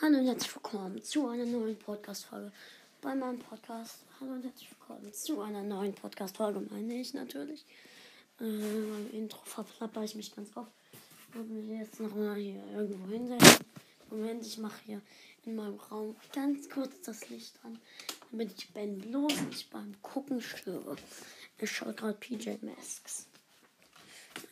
[0.00, 2.52] Hallo und herzlich willkommen zu einer neuen Podcast-Folge
[3.00, 4.04] bei meinem Podcast.
[4.20, 7.66] Hallo und herzlich willkommen zu einer neuen Podcast-Folge, meine ich natürlich.
[8.38, 10.70] Äh, beim Intro verplapper ich mich ganz oft.
[10.92, 13.64] Ich würde mich jetzt nochmal hier irgendwo hinsetzen.
[14.08, 15.02] Moment, ich mache hier
[15.44, 17.76] in meinem Raum ganz kurz das Licht an,
[18.30, 20.94] damit ich Ben bloß nicht beim Gucken störe.
[21.58, 23.26] Er schaut gerade PJ Masks.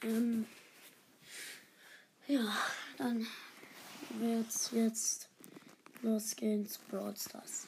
[0.03, 0.45] Ähm,
[2.27, 2.53] ja,
[2.99, 3.25] dann
[4.19, 5.29] wird's jetzt
[6.03, 7.67] losgehen zu Brawl Stars.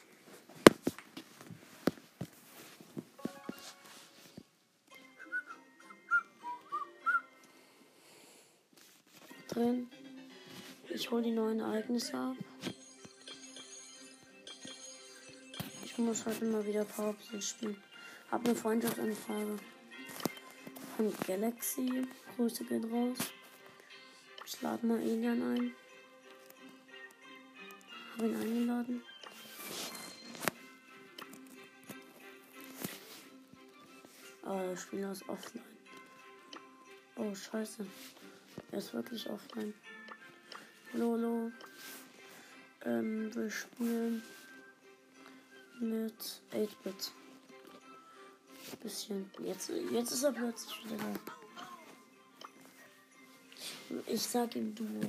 [9.49, 9.89] Drin.
[10.91, 12.37] Ich hole die neuen Ereignisse ab.
[15.85, 17.77] Ich muss heute mal wieder Powerplay spielen.
[18.31, 19.59] Hab eine Freundschaftsanfrage
[20.97, 22.07] von Galaxy.
[22.37, 23.19] Grüße geht raus.
[24.47, 25.75] Ich lade mal Elian ein.
[28.19, 29.03] Habe ihn eingeladen.
[34.43, 35.63] Aber der Spieler ist offline.
[37.15, 37.87] Oh, scheiße.
[38.73, 39.73] Er ist wirklich offline.
[40.95, 41.53] Lolo.
[42.85, 44.21] Ähm, wir spielen
[45.79, 47.13] mit 8-Bit.
[48.83, 49.31] Bisschen.
[49.45, 51.15] Jetzt, jetzt ist er plötzlich wieder da.
[54.07, 55.01] Ich sag ihm Duo.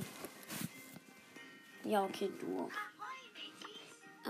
[1.84, 2.70] Ja, okay, Duo.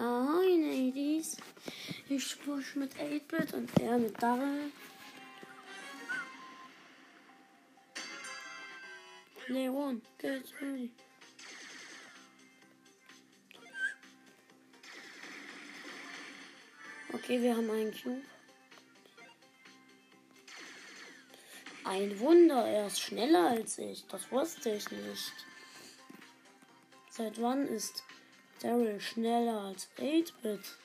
[0.01, 1.37] Ahoi, Ladies.
[2.09, 4.73] Ich push mit 8-Bit und er mit Darrell.
[9.49, 10.91] Leon, get ready.
[17.13, 18.23] Okay, wir haben einen Cube.
[21.85, 24.07] Ein Wunder, er ist schneller als ich.
[24.07, 25.35] Das wusste ich nicht.
[27.11, 28.03] Seit wann ist
[28.61, 30.77] Daryl schneller als 8-Bit?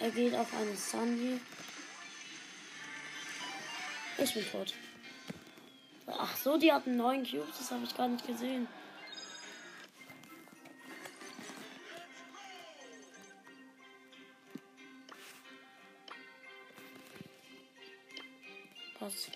[0.00, 1.40] Er geht auf eine Sandy.
[4.18, 4.74] Ich bin tot.
[6.06, 8.66] Ach so, die hatten neun Cubes, das habe ich gar nicht gesehen.
[18.98, 19.30] Was?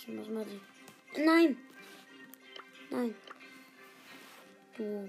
[0.00, 1.22] Ich muss mal die.
[1.22, 1.56] Nein!
[2.88, 3.14] Nein.
[4.76, 5.08] Du.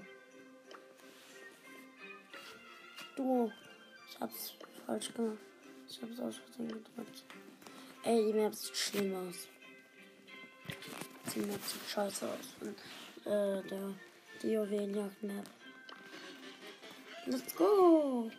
[3.16, 3.52] Du.
[4.10, 4.54] Ich hab's
[4.84, 5.38] falsch gemacht.
[5.88, 7.24] Ich hab's aus Versehen gedrückt.
[8.04, 9.48] Ey, die Map sieht schlimm aus.
[11.34, 12.56] Die Map sieht scheiße aus.
[12.60, 12.78] Und,
[13.26, 13.94] äh, der
[14.42, 15.46] DOW-Jagd-Map.
[17.26, 18.30] Let's go!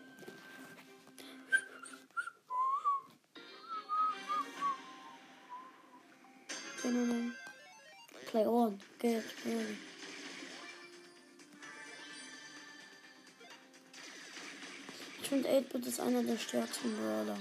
[6.83, 8.77] Play on.
[8.99, 9.77] Get ready.
[15.21, 17.37] Ich finde 8-Bit ist einer der stärksten Brawler.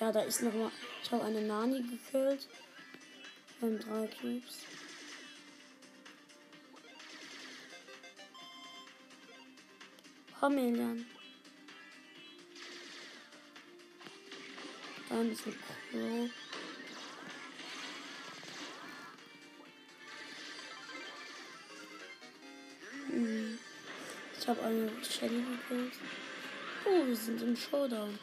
[0.00, 0.72] Ja, da ist noch mal.
[1.02, 2.48] Ich habe eine Nani gekillt.
[3.60, 4.58] Wir haben drei Cubes.
[10.40, 11.06] Komm, Elian.
[15.08, 15.54] Da ein bisschen
[15.90, 16.30] Crow.
[23.10, 23.58] Hm.
[24.38, 25.92] Ich habe eine Shelly gekillt.
[26.84, 28.18] Oh, wir sind im Showdown.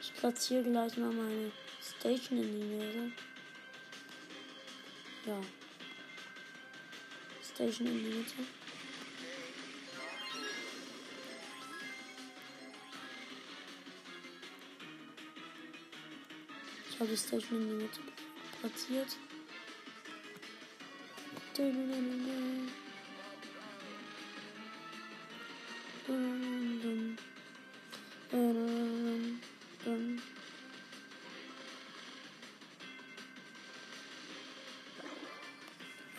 [0.00, 1.50] Ich platziere gleich mal meine
[1.82, 3.12] Station in die Nähe.
[5.26, 5.40] Ja.
[7.42, 8.59] Station in die Mitte.
[17.00, 18.00] Habe die Station in die Mitte
[18.60, 19.16] platziert.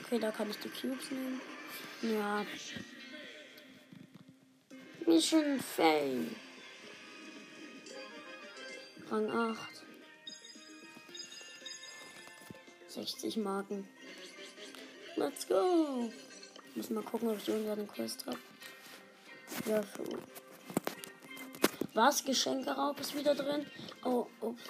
[0.03, 1.41] Okay, da kann ich die Cubes nehmen.
[2.01, 2.43] Ja.
[5.05, 6.27] Mission Fail.
[9.11, 9.90] Rang 8.
[13.01, 13.87] 60 Marken.
[15.15, 16.11] Let's go.
[16.75, 18.37] Muss mal gucken, ob ich irgendeine Quest habe.
[19.65, 20.03] Ja, für.
[21.95, 22.23] Was?
[22.23, 23.65] Geschenkeraub ist wieder drin?
[24.05, 24.61] Oh, ups.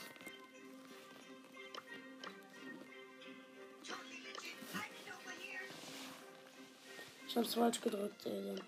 [7.27, 8.61] Ich hab's falsch gedrückt, Alien.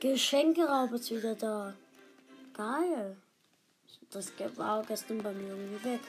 [0.00, 1.74] Geschenkeraub ist wieder da.
[2.54, 3.16] Geil.
[4.10, 6.00] Das war gestern bei mir irgendwie weg.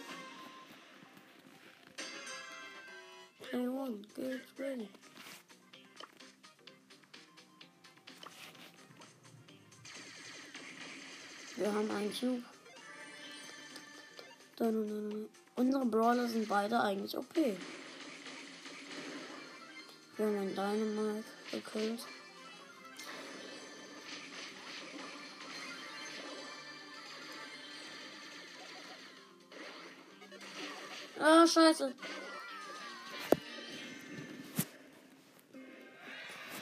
[3.89, 4.87] Get ready.
[11.55, 12.43] Wir haben einen Cube.
[15.55, 17.35] Unsere Brawler sind beide eigentlich OP.
[17.35, 17.55] Wir
[20.19, 22.05] haben einen Dynamite gekillt.
[31.19, 31.95] Ah, scheiße.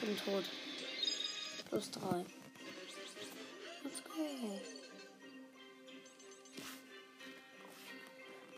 [0.08, 0.44] Bin tot.
[1.68, 2.24] Plus drei.
[3.84, 4.58] Let's go.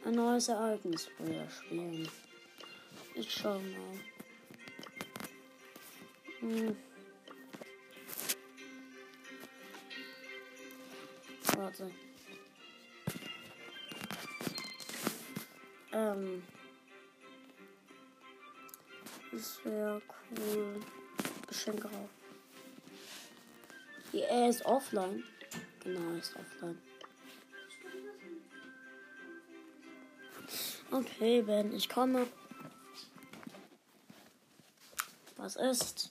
[0.05, 2.09] Ein neues Ereignis wieder spielen.
[3.17, 4.01] Ich schau mal.
[6.39, 6.77] Hm.
[11.57, 11.91] Warte.
[15.93, 16.45] Ähm.
[19.33, 20.01] Das wäre
[20.31, 20.81] cool.
[21.61, 22.09] Geschenke auch.
[24.15, 25.25] Er ist offline.
[25.81, 26.81] Genau, er ist offline.
[30.91, 32.27] Okay, Ben, ich komme.
[35.37, 36.11] Was ist?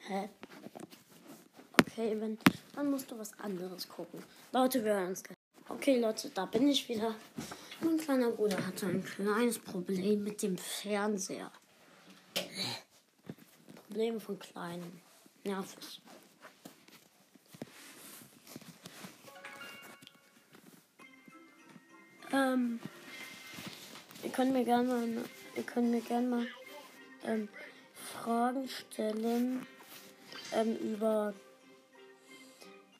[0.00, 0.28] Hä?
[1.80, 2.36] Okay, Ben,
[2.74, 4.24] dann musst du was anderes gucken.
[4.50, 5.36] Leute, wir hören uns gleich.
[5.68, 7.14] Okay, Leute, da bin ich wieder.
[7.82, 11.50] Mein kleiner Bruder hatte ein kleines Problem mit dem Fernseher.
[13.86, 15.00] Probleme von Kleinen.
[15.44, 16.02] Nervig.
[22.32, 22.78] Ähm,
[24.22, 25.08] ihr könnt mir gerne mal,
[25.56, 26.46] ihr könnt mir gerne mal
[27.24, 27.48] ähm,
[27.94, 29.66] Fragen stellen
[30.52, 31.34] ähm, über,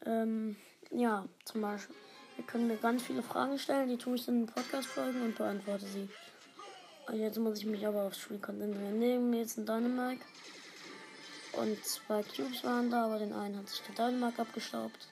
[0.07, 0.57] ähm,
[0.91, 1.95] ja, zum Beispiel.
[2.41, 5.85] Ihr könnt mir ganz viele Fragen stellen, die tue ich in den Podcast-Folgen und beantworte
[5.85, 6.09] sie.
[7.13, 8.99] Jetzt muss ich mich aber aufs Spiel konzentrieren.
[8.99, 10.25] Neben mir jetzt ein Dynamite.
[11.53, 15.09] Und zwei Cubes waren da, aber den einen hat sich der Dynamite abgestaubt.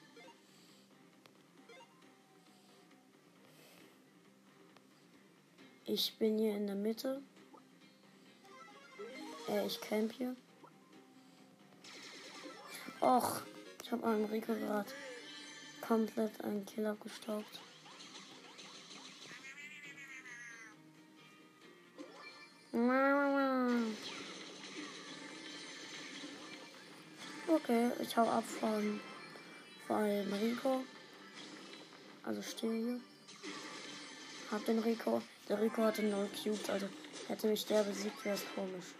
[5.85, 7.21] Ich bin hier in der Mitte.
[9.49, 10.35] Äh, ich camp hier.
[13.01, 13.41] Och,
[13.83, 14.89] ich habe einen Rico gerade
[15.89, 17.59] komplett einen Kill abgestaubt.
[27.47, 28.99] Okay, ich hau ab von,
[29.87, 30.03] von
[30.33, 30.83] Rico.
[32.23, 32.99] Also stehe hier.
[34.51, 35.23] Hab den Rico.
[35.47, 36.87] Der Rico hatte 0 Cubes, also
[37.27, 38.93] hätte mich der besiegt, wäre es komisch.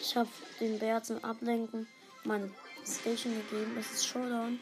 [0.00, 0.28] Ich habe
[0.60, 1.86] den Bär zum Ablenken
[2.24, 2.50] meine
[2.84, 3.76] Station gegeben.
[3.78, 4.58] Es ist Showdown.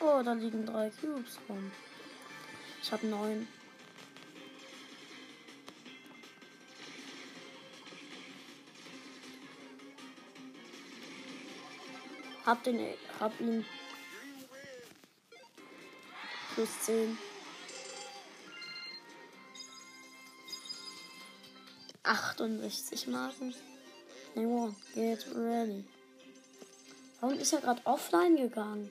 [0.00, 1.70] Oh, da liegen drei Cubes rum.
[2.82, 3.46] Ich habe neun.
[12.44, 13.64] Hab den, hab ihn
[16.54, 17.16] plus 10.
[22.02, 23.54] 68 Marken.
[24.34, 25.84] Neymar, get ready.
[27.20, 28.90] Warum ist er gerade offline gegangen?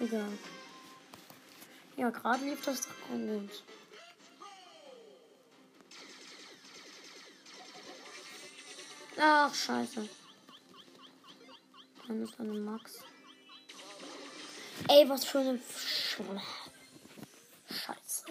[0.00, 0.32] Egal.
[1.96, 3.62] Ja, gerade lief das doch gut.
[9.18, 10.08] Ach, scheiße.
[12.08, 13.00] Dann ist eine Max.
[14.88, 16.40] Ey, was für eine Schule.
[17.68, 18.24] Scheiße.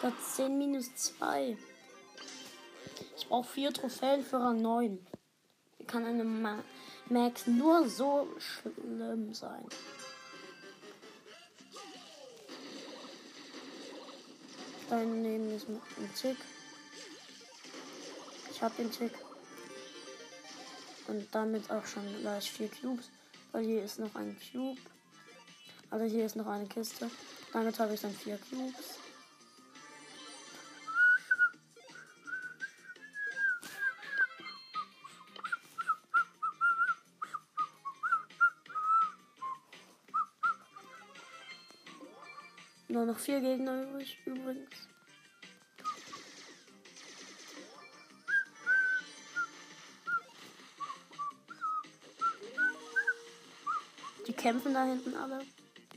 [0.00, 1.58] Platz 10 minus 2.
[3.18, 5.06] Ich brauche vier Trophäen für Rang 9.
[5.76, 6.64] Wie kann eine Ma
[7.10, 9.66] Max nur so schlimm sein?
[14.88, 16.38] Daneben ist ein Tick.
[18.50, 19.12] Ich habe den Tick.
[21.08, 23.10] Und damit auch schon gleich vier Cubes.
[23.52, 24.80] Weil hier ist noch ein Cube.
[25.90, 27.10] Also hier ist noch eine Kiste.
[27.52, 28.98] Damit habe ich dann vier Cubes.
[43.10, 44.76] Noch vier Gegner übrig, übrigens.
[54.26, 55.44] Die kämpfen da hinten alle.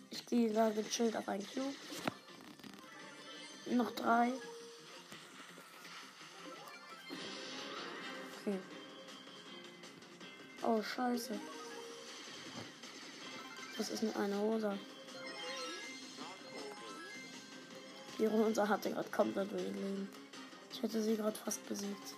[0.09, 1.75] Ich die da gechillt auf ein Cube.
[3.67, 4.33] Noch drei.
[8.41, 8.59] Okay.
[10.63, 11.39] Oh, scheiße.
[13.77, 14.75] Das ist nur eine Rosa.
[18.19, 20.09] Die Rosa hatte gerade komplett wenig Leben.
[20.71, 22.15] Ich hätte sie gerade fast besiegt.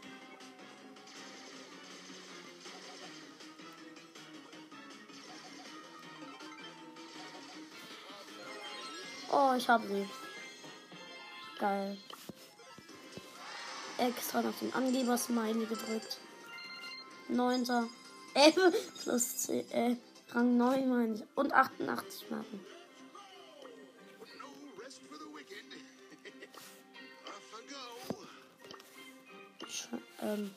[9.31, 10.07] Oh, ich habe sie.
[11.59, 11.97] Geil.
[13.97, 16.19] Extra nach dem Angeber-Smiley gedrückt.
[17.29, 17.87] Neunter.
[18.33, 18.51] Äh,
[19.03, 19.95] plus 10, äh,
[20.31, 21.23] Rang 9 meine ich.
[21.35, 22.59] Und 88 Marken.
[30.25, 30.51] Ähm,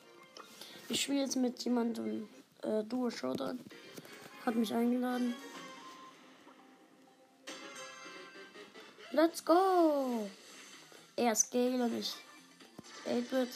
[0.89, 2.29] ich spiele jetzt mit jemandem
[2.63, 3.61] äh, Duo Showdown.
[4.45, 5.35] Hat mich eingeladen.
[9.13, 10.29] Let's go!
[11.17, 12.15] Er ist Gale und ich
[13.07, 13.49] 8-Bit.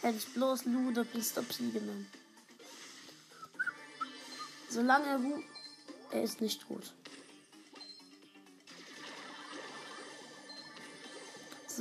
[0.00, 1.42] Hätte ich bloß Lu oder Mr.
[1.42, 2.10] P genommen.
[4.68, 5.20] Solange er.
[6.10, 6.92] Er ist nicht gut.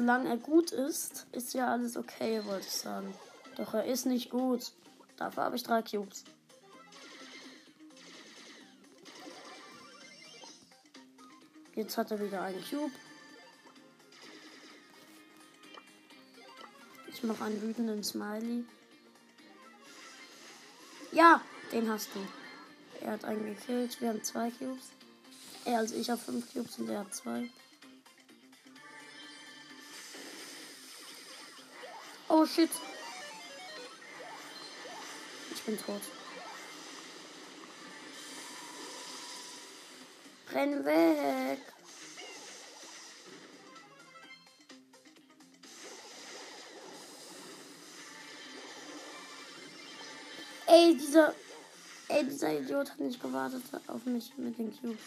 [0.01, 3.13] Solange er gut ist, ist ja alles okay, wollte ich sagen.
[3.55, 4.71] Doch er ist nicht gut.
[5.15, 6.23] Dafür habe ich drei Cubes.
[11.75, 12.91] Jetzt hat er wieder einen Cube.
[17.07, 18.65] Ich mache einen wütenden Smiley.
[21.11, 21.41] Ja,
[21.71, 23.05] den hast du.
[23.05, 24.01] Er hat einen gekillt.
[24.01, 24.89] Wir haben zwei Cubes.
[25.65, 27.51] Er, also ich habe fünf Cubes und er hat zwei.
[32.33, 32.69] Oh shit.
[35.53, 36.01] Ich bin tot.
[40.53, 41.59] Renn weg.
[50.67, 51.35] Ey, dieser.
[52.07, 55.01] Ey, dieser Idiot hat nicht gewartet auf mich mit den Cubes.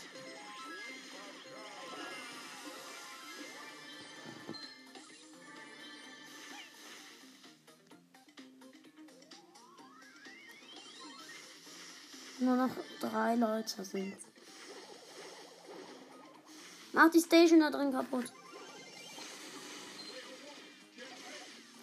[12.44, 14.16] Nur noch drei Leute sind.
[16.92, 18.26] Mach die Station da drin kaputt.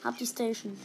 [0.03, 0.80] Hab die Station.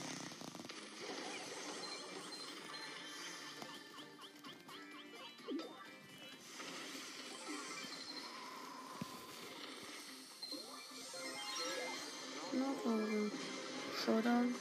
[14.05, 14.55] Showdown.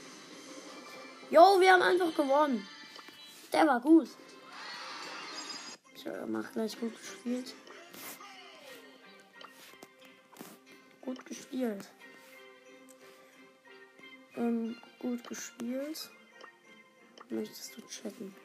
[1.31, 2.67] Jo, wir haben einfach gewonnen.
[3.53, 4.09] Der war gut.
[6.05, 7.55] Ich mach gleich gut gespielt.
[11.01, 11.87] Gut gespielt.
[14.35, 16.11] Ähm, gut gespielt.
[17.29, 18.35] Möchtest du chatten?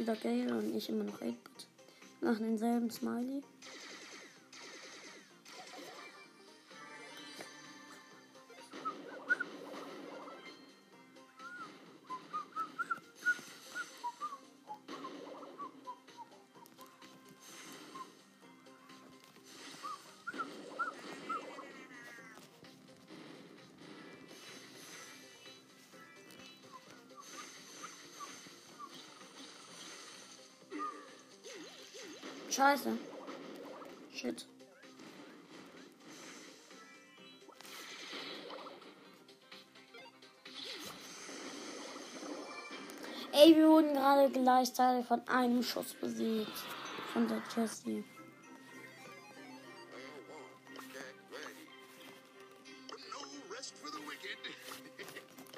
[0.00, 1.66] Wieder Gale und ich immer noch 8-Bit.
[2.22, 3.42] Machen denselben Smiley.
[32.50, 32.98] Scheiße.
[34.12, 34.44] Shit.
[43.32, 46.50] Ey, wir wurden gerade gleichzeitig von einem Schuss besiegt.
[47.12, 48.04] Von der Jessie.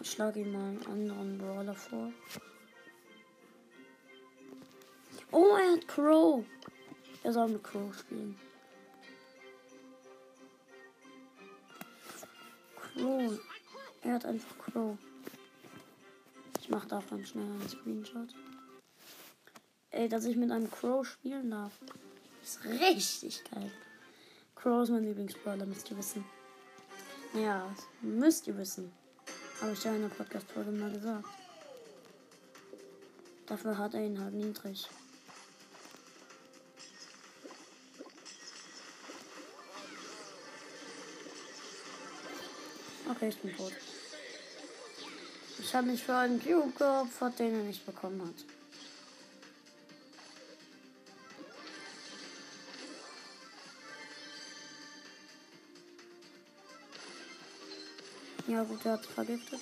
[0.01, 2.13] Ich schlage ihm mal einen anderen Brawler vor.
[5.31, 6.45] Oh, er hat Crow.
[7.25, 8.37] Er soll mit Crow spielen.
[12.77, 13.39] Crow.
[14.03, 14.99] Er hat einfach Crow.
[16.61, 18.35] Ich mache davon schnell einen Screenshot.
[19.91, 21.73] Ey, dass ich mit einem Crow spielen darf.
[22.43, 23.71] Ist richtig geil.
[24.55, 26.25] Crow ist mein Lieblingsbrawler, müsst ihr wissen.
[27.35, 28.93] Ja, müsst ihr wissen.
[29.61, 31.27] Habe ich ja in der Podcast-Folge mal gesagt.
[33.47, 34.89] Dafür hat er ihn halt niedrig.
[43.23, 43.73] Bin tot.
[45.61, 48.45] Ich habe mich für einen Cube geopfert, den er nicht bekommen hat.
[58.49, 59.61] Ja gut, er hat vergiftet.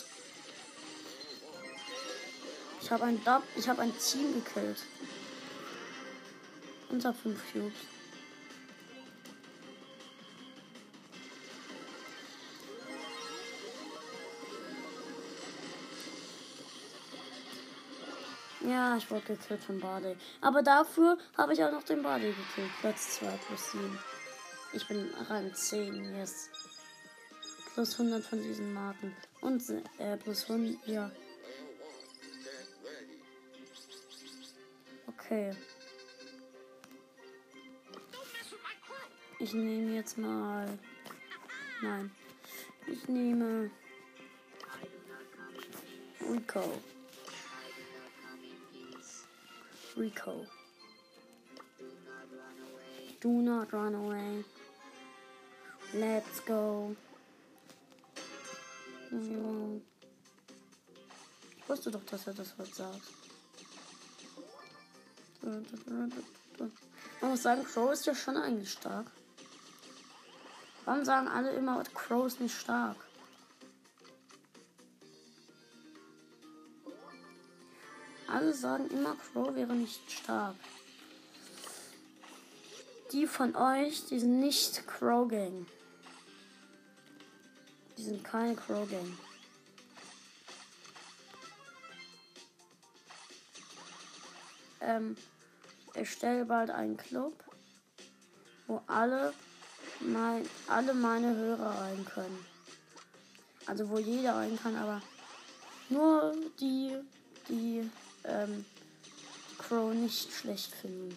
[2.80, 4.78] Ich habe ein Dub, ich habe ein Team gekillt.
[6.88, 7.99] Unter fünf Cubes.
[18.60, 20.16] Ja, ich wurde gekillt von Bade.
[20.40, 22.70] Aber dafür habe ich auch noch den Bade gekillt.
[22.80, 23.98] Platz 2 plus 7.
[24.72, 26.50] Ich bin Rang 10, yes.
[27.74, 29.16] Plus 100 von diesen Marken.
[29.40, 29.62] Und
[29.98, 31.10] äh, plus 100, ja.
[35.06, 35.52] Okay.
[39.38, 40.68] Ich nehme jetzt mal.
[41.80, 42.10] Nein.
[42.86, 43.70] Ich nehme.
[46.20, 46.62] Rico.
[49.96, 50.46] Rico.
[53.20, 54.44] Do not run away.
[55.92, 56.96] Let's go.
[61.56, 63.02] Ich wusste doch, dass er das heute sagt.
[65.42, 69.10] Man muss sagen, Crow ist ja schon eigentlich stark.
[70.84, 72.96] Warum sagen alle immer, Crow ist nicht stark?
[78.40, 80.54] Alle sagen immer, Crow wäre nicht stark.
[83.12, 85.66] Die von euch, die sind nicht Crow Gang.
[87.98, 89.18] Die sind keine Crow Gang.
[94.80, 95.18] Ähm,
[95.94, 97.34] ich stelle bald einen Club,
[98.66, 99.34] wo alle,
[100.00, 102.46] mein, alle meine Hörer rein können.
[103.66, 105.02] Also wo jeder rein kann, aber
[105.90, 106.96] nur die,
[107.46, 107.90] die
[108.24, 108.64] ähm,
[109.58, 111.16] Crow nicht schlecht finden.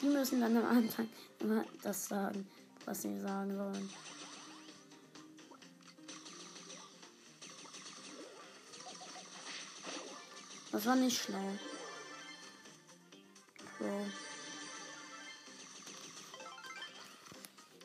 [0.00, 1.08] Die müssen dann am Anfang
[1.40, 2.46] immer das sagen,
[2.84, 3.90] was sie sagen sollen.
[10.70, 11.58] Das war nicht schlau.
[13.76, 14.06] Crow.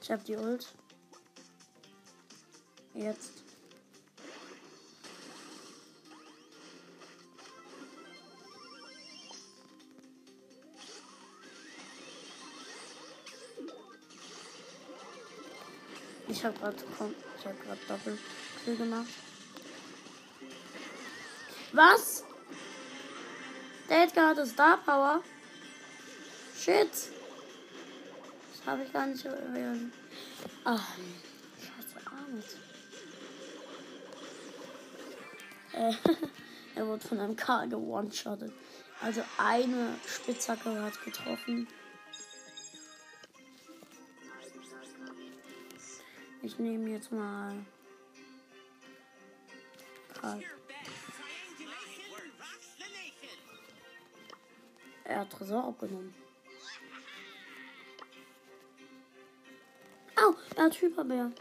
[0.02, 0.74] Ich hab die Ult.
[2.94, 3.43] Jetzt.
[16.44, 16.76] Ich habe gerade
[17.40, 19.08] ich habe gerade Doppelkill gemacht.
[21.72, 22.26] Was?
[23.88, 25.24] Der Edgar hatte Star Power.
[26.54, 26.92] Shit.
[26.92, 29.94] Das habe ich gar nicht erwähnt.
[30.66, 30.86] Ach,
[31.60, 32.44] scheiße Armut.
[35.72, 35.94] Äh,
[36.76, 38.52] er wurde von einem K gewone-shottet.
[39.02, 41.70] Also eine Spitzhacke hat getroffen.
[46.54, 47.66] Ich nehme jetzt mal.
[55.04, 56.14] Er hat Tresor abgenommen.
[60.16, 61.32] Au, er hat Hyperbär.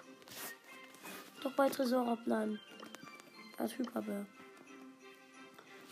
[1.43, 2.59] Doch bei Tresor abbleiben.
[3.59, 4.25] Er hat Hyperbär.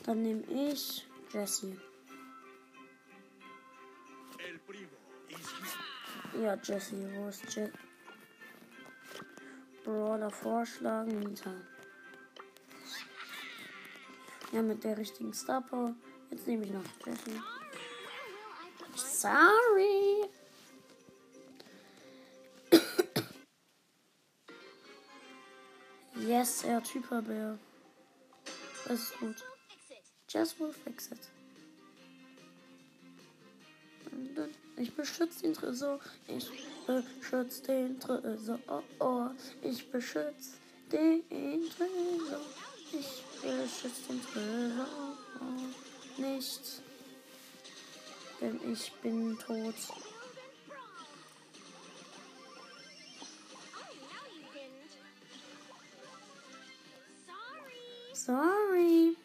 [0.05, 1.79] Dann nehme ich Jesse.
[6.41, 7.90] Ja, Jesse, wo ist Jesse?
[9.85, 11.35] Brawler vorschlagen.
[14.53, 15.95] Ja, mit der richtigen Star Power.
[16.31, 17.43] Jetzt nehme ich noch Jesse.
[18.97, 20.29] Sorry.
[26.17, 27.59] yes, er hat Hyperbär.
[28.87, 29.37] Das ist gut.
[30.29, 31.40] Just will fix it.
[34.77, 36.01] Ich beschütze den Tresor.
[36.27, 36.51] Ich
[36.87, 39.35] beschütze den Tresor.
[39.63, 40.53] Ich beschütze
[40.91, 41.23] den
[41.71, 42.41] Tresor.
[42.93, 44.87] Ich beschütze den Tresor.
[46.17, 46.83] Nicht.
[48.41, 49.75] Denn ich bin tot.
[58.15, 59.17] Sorry.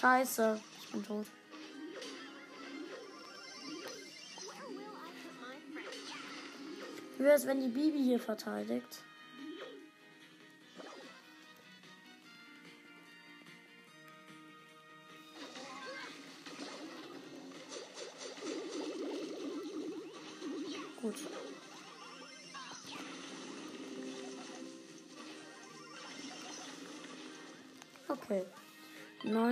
[0.00, 0.58] Scheiße.
[0.80, 1.26] Ich bin tot.
[7.18, 9.02] Wie wäre es, wenn die Bibi hier verteidigt?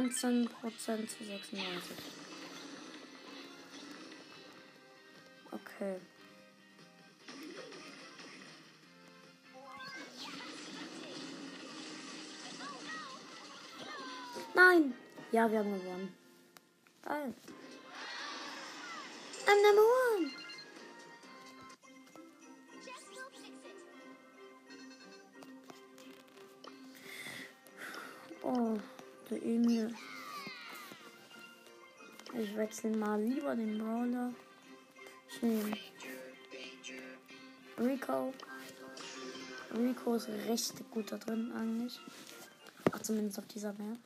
[0.09, 0.49] 19%
[1.07, 1.97] zu 96.
[5.51, 5.97] Okay.
[14.55, 14.95] Nein!
[15.31, 16.15] Ja, wir haben gewonnen.
[17.03, 17.35] Geil.
[19.47, 19.98] I'm number one.
[32.35, 34.33] Ich wechsle mal lieber den Brawler.
[35.29, 35.73] Ich nehme
[37.79, 38.33] Rico.
[39.77, 41.99] Rico ist recht gut da drin eigentlich.
[42.93, 43.99] Ach, zumindest auf dieser Map.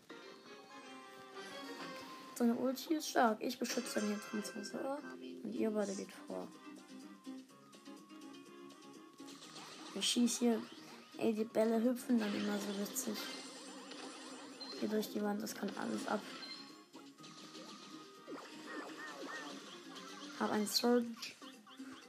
[2.35, 3.38] Seine Ulti ist stark.
[3.40, 4.98] Ich beschütze ihn jetzt mit Wasser.
[5.42, 6.48] Und ihr beide geht vor.
[9.94, 10.62] Ich schieße hier.
[11.18, 13.18] Ey, die Bälle hüpfen dann immer so witzig.
[14.80, 16.20] Hier durch die Wand, das kann alles ab.
[20.42, 21.07] Hab einen Surge.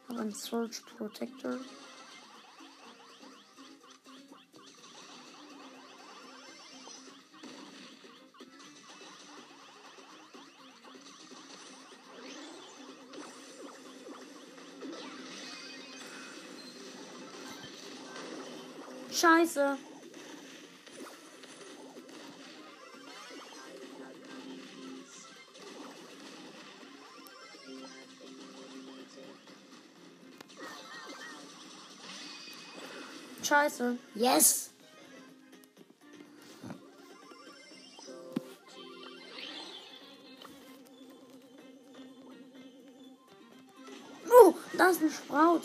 [0.10, 1.60] Hab einen Surge Protector.
[19.12, 19.78] Scheiße.
[33.54, 34.00] Scheiße.
[34.16, 34.72] Yes.
[44.28, 45.62] Oh, da ist ein Sprout.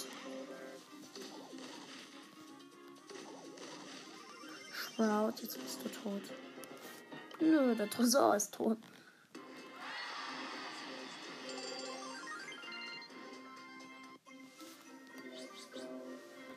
[4.70, 6.22] Sprout, jetzt bist du tot.
[7.40, 8.76] Nö, der Tresor ist tot.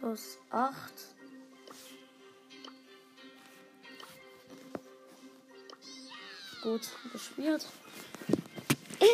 [0.02, 0.91] Plus 8.
[7.42, 7.68] gespielt.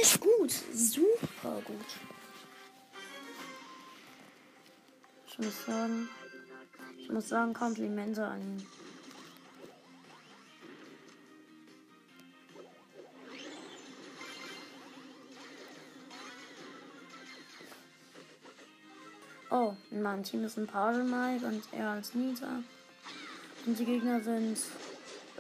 [0.02, 0.52] Ist gut.
[0.74, 1.76] Super gut.
[5.28, 6.10] Ich muss sagen,
[6.98, 8.68] ich muss sagen, Komplimente an ihn.
[19.50, 22.63] Oh, in meinem Team ist ein Page Mike und er als Nita.
[23.66, 24.58] Und die Gegner sind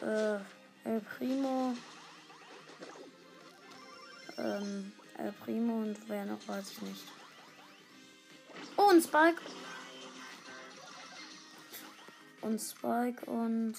[0.01, 0.35] äh,
[0.85, 1.73] El Primo,
[4.37, 7.03] ähm, El Primo und wer noch weiß ich nicht.
[8.75, 9.41] Oh, und Spike.
[12.41, 13.75] Und Spike und.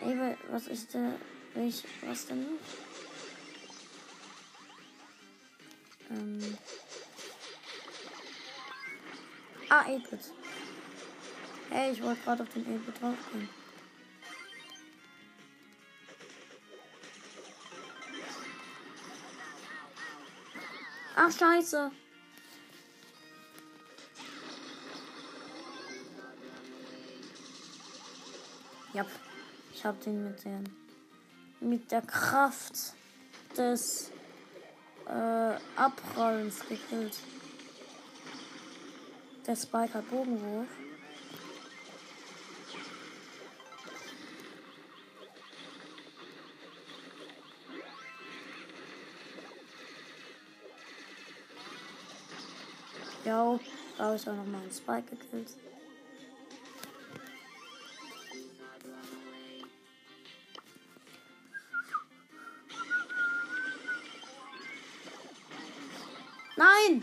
[0.00, 1.14] Ey, was ist der.
[1.54, 2.58] Welch, was denn noch?
[6.10, 6.58] Ähm.
[9.70, 10.32] Ah, 8-Bit.
[11.70, 13.57] Hey, ich wollte gerade auf den 8-Bit draufgehen.
[21.20, 21.90] Ach, scheiße.
[28.94, 29.04] Ja,
[29.74, 30.60] ich hab den mit der,
[31.58, 32.94] mit der Kraft
[33.56, 34.12] des
[35.08, 37.18] äh, Abrollens gekillt.
[39.44, 40.68] Der Spike hat Bogenwurf.
[53.28, 53.60] Ja,
[53.98, 55.48] da ich auch noch mal einen Spike gekillt.
[66.56, 67.02] Nein!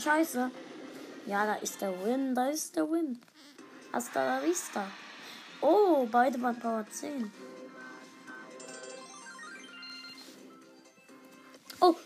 [0.00, 0.52] Scheiße.
[1.26, 3.20] Ja, da ist der Win, da ist der Win.
[3.96, 4.86] Hasta la vista.
[5.62, 7.32] Oh, beide waren Power 10.
[11.80, 11.96] Oh!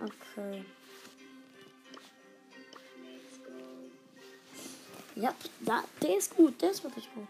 [0.00, 0.64] Okay.
[5.14, 7.28] Ja, da, der ist gut, der ist wirklich gut.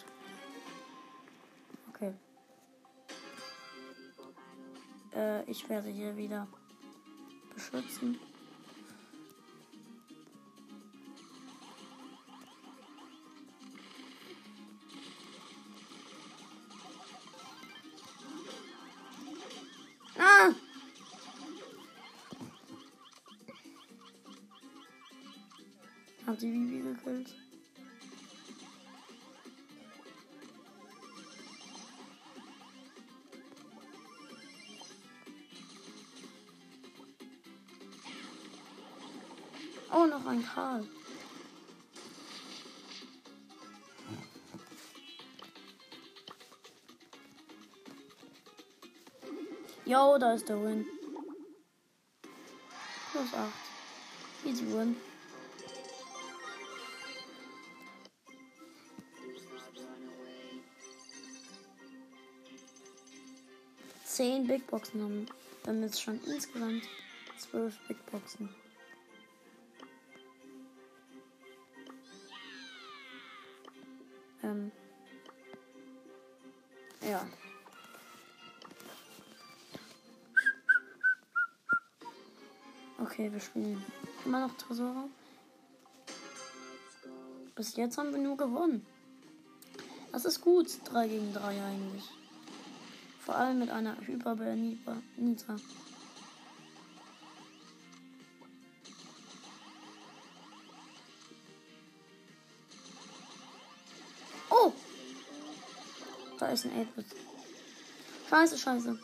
[1.90, 2.14] Okay.
[5.14, 6.48] Äh, ich werde hier wieder
[7.52, 8.18] beschützen.
[40.26, 40.86] Noch ein Karl.
[49.84, 50.84] Jo, da ist der Win.
[53.12, 53.52] Plus 8.
[54.44, 54.96] Easy Win.
[64.04, 65.26] Zehn Big Boxen haben
[65.66, 66.82] haben jetzt schon insgesamt
[67.38, 68.48] zwölf Big Boxen.
[74.46, 74.70] Ähm.
[77.08, 77.26] Ja.
[82.98, 83.82] Okay, wir spielen
[84.24, 85.08] immer noch Tresor.
[87.56, 88.86] Bis jetzt haben wir nur gewonnen.
[90.12, 92.04] Das ist gut, 3 gegen 3 eigentlich.
[93.20, 94.54] Vor allem mit einer Hyperbär
[106.56, 107.06] ist ein 8-Bit.
[108.30, 108.98] Scheiße, scheiße.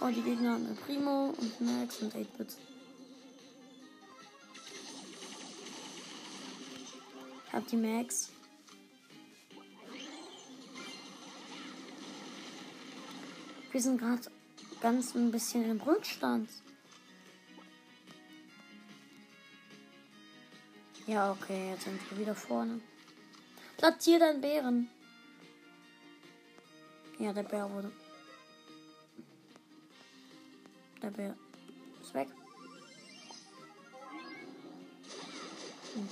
[0.00, 2.56] Oh, die Gegner haben eine Primo und Max und 8-Bit.
[7.52, 8.30] Hab die Max.
[13.72, 14.30] Wir sind gerade
[14.80, 16.48] ganz ein bisschen im Rückstand.
[21.06, 22.80] Ja, okay, jetzt sind wir wieder vorne.
[23.76, 24.90] Platzier deinen Bären.
[27.18, 27.92] Ja, der Bär wurde.
[31.02, 31.36] Der Bär
[32.02, 32.28] ist weg.
[35.94, 36.08] Hm.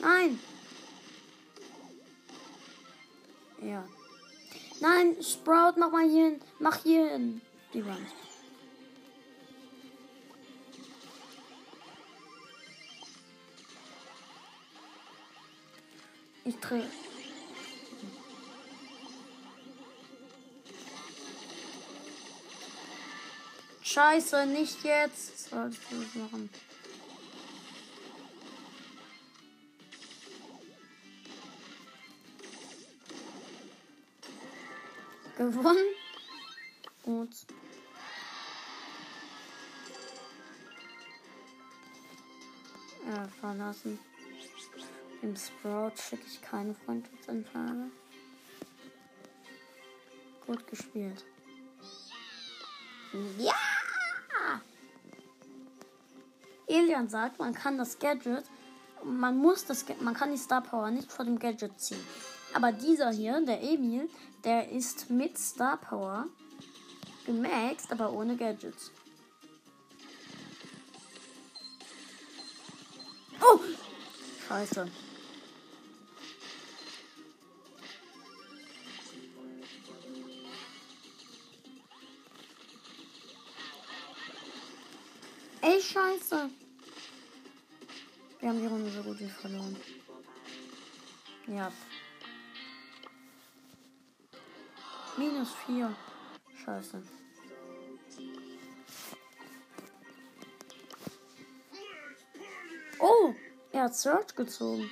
[0.00, 0.51] Nein!
[5.42, 6.40] Sprout, mach mal hier hin.
[6.60, 7.40] Mach hier hin.
[7.74, 8.14] Die nicht.
[16.44, 16.88] Ich drehe.
[23.82, 25.50] Scheiße, nicht jetzt.
[25.50, 26.50] Sollst du das machen?
[35.50, 35.94] Gewonnen.
[37.02, 37.30] Gut.
[43.08, 43.98] Ja, verlassen.
[45.22, 47.90] Im Sprout schicke ich keine Freundschaftsanfrage.
[50.46, 51.24] Gut gespielt.
[53.38, 53.54] Ja!
[56.66, 58.44] Elian sagt, man kann das Gadget,
[59.04, 62.04] man muss das, man kann die Star Power nicht vor dem Gadget ziehen.
[62.54, 64.08] Aber dieser hier, der Emil,
[64.44, 66.26] der ist mit Star Power
[67.24, 68.90] gemaxt, aber ohne Gadgets.
[73.40, 73.58] Oh!
[74.48, 74.88] Scheiße.
[85.62, 86.50] Ey, scheiße.
[88.40, 89.76] Wir haben die Runde so gut wie verloren.
[91.46, 91.72] Ja.
[95.16, 95.94] Minus 4.
[96.64, 97.02] Scheiße.
[102.98, 103.34] Oh,
[103.72, 104.88] er hat Search gezogen.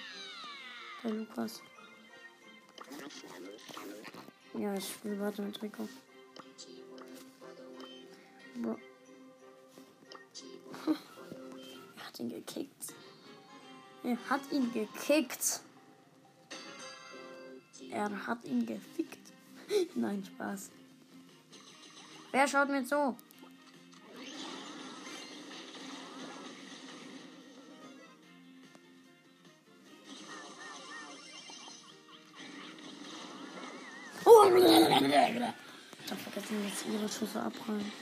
[1.02, 1.62] Der Lukas.
[4.52, 5.88] Ja, ich spiele weiter mit Rico.
[8.56, 8.76] Bro.
[11.96, 12.94] er hat ihn gekickt.
[14.02, 15.60] Er hat ihn gekickt.
[17.90, 19.29] Er hat ihn gefickt.
[19.94, 20.70] Nein, Spaß.
[22.32, 23.16] Wer schaut mir zu?
[34.24, 37.92] Oh, ich hab vergessen, jetzt ihre Schüsse abholen.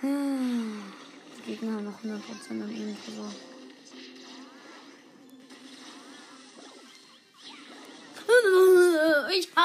[0.00, 0.82] Hm.
[1.38, 3.53] Die Gegner haben noch 100% an ihnen versorgt.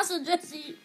[0.09, 0.75] Hasse Jesse.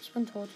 [0.00, 0.48] Ich bin tot.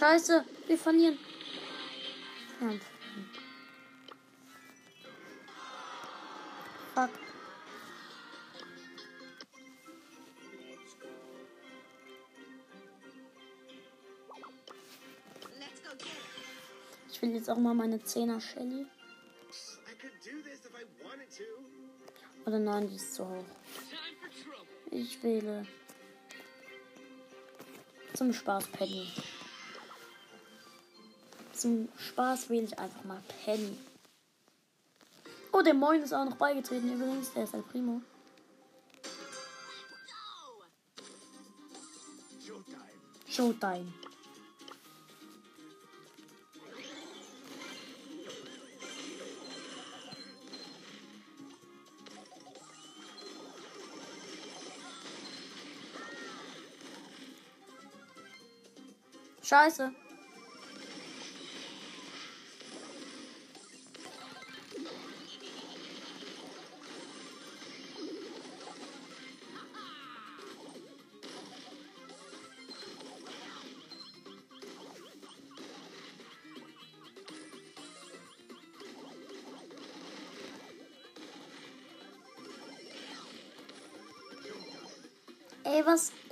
[0.00, 1.18] Scheiße, wir verlieren.
[6.94, 7.10] Fuck.
[17.10, 18.86] Ich will jetzt auch mal meine 10er Shelly.
[22.46, 23.44] Oder nein, die ist zu hoch.
[24.90, 25.66] Ich wähle.
[28.14, 29.06] Zum Spaß Penny.
[31.60, 33.76] Zum Spaß wähle ich einfach mal Penny.
[35.52, 37.34] Oh, der Moin ist auch noch beigetreten übrigens.
[37.34, 38.00] Der ist El Primo.
[43.28, 43.92] Showtime.
[59.42, 59.92] Scheiße.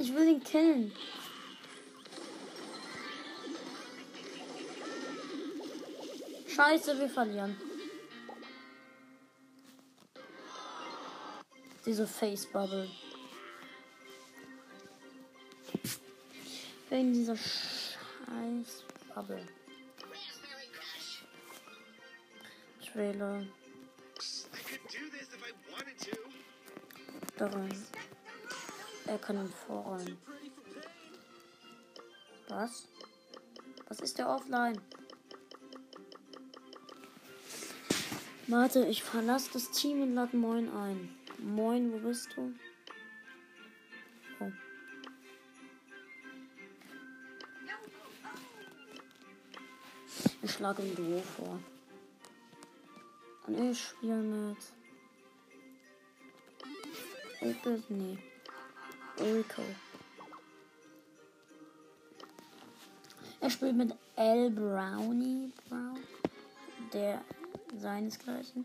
[0.09, 0.90] Ich will ihn killen.
[6.49, 7.55] Scheiße, wir verlieren.
[11.85, 12.88] Diese Face Bubble.
[16.88, 19.47] Wegen dieser Scheiß Bubble.
[20.11, 21.25] Raspberry Crush.
[22.81, 22.94] Ich
[29.09, 30.18] Er kann ihn vorrollen.
[32.49, 32.87] Was?
[33.88, 34.79] Was ist der offline?
[38.49, 41.18] Warte, ich verlasse das Team und lade Moin ein.
[41.38, 42.53] Moin, wo bist du?
[44.40, 44.53] Oh.
[50.42, 51.59] Ich schlage ein Duo vor.
[53.46, 54.59] Und ich spiele mit.
[57.40, 57.83] Opel?
[57.88, 58.19] Nee.
[59.21, 59.62] Rico.
[63.40, 64.50] Er spielt mit L.
[64.50, 65.98] Brownie Brown.
[66.92, 67.23] Der
[67.77, 68.64] seinesgleichen.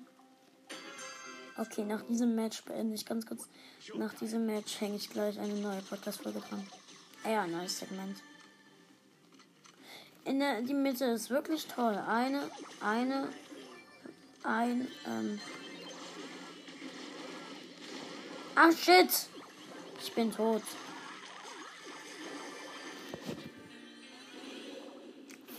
[1.57, 3.47] Okay, nach diesem Match beende ich ganz kurz.
[3.95, 6.67] Nach diesem Match hänge ich gleich eine neue Podcast-Folge dran.
[7.25, 8.17] Ja, neues Segment.
[10.25, 11.95] In der die Mitte ist wirklich toll.
[12.07, 12.49] Eine,
[12.81, 13.29] eine,
[14.43, 15.39] ein, ähm.
[18.55, 19.27] Ah shit!
[20.05, 20.61] Ich bin tot.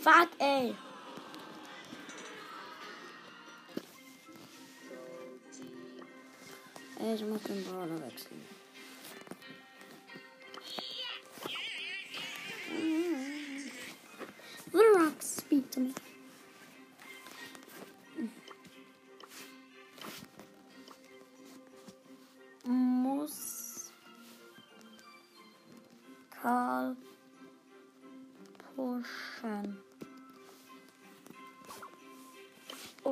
[0.02, 0.74] Fuck, ey.
[7.14, 8.53] Ich muss den Brawler wechseln.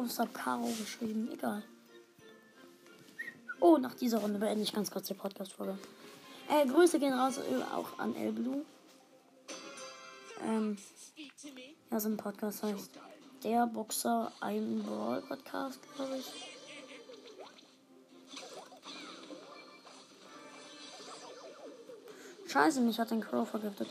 [0.03, 1.31] Außer Caro geschrieben.
[1.33, 1.63] Egal.
[3.61, 5.79] Oh, nach dieser Runde beende ich ganz kurz die Podcast-Folge.
[6.49, 8.65] Äh, Grüße gehen raus äh, auch an Elblue.
[10.45, 10.77] Ähm,
[11.91, 12.91] ja, so ein Podcast heißt
[13.45, 16.53] Der Boxer ein Brawl Podcast, glaube ich.
[22.51, 23.89] Scheiße, mich hat den Crow vergiftet.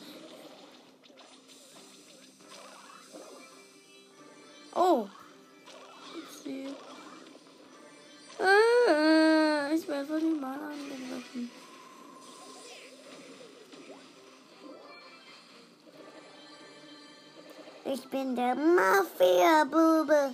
[18.36, 20.34] Der Mafia-Bube.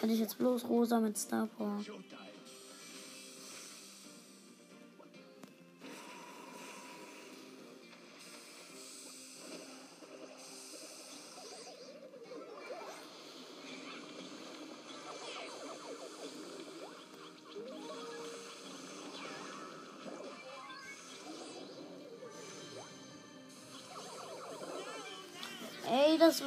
[0.00, 1.80] Hätte ich jetzt bloß rosa mit Star Power.